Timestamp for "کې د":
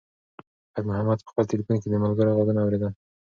1.79-1.95